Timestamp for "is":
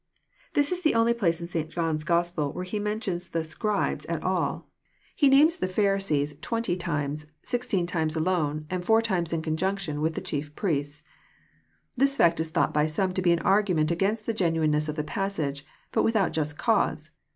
0.71-0.81, 12.39-12.49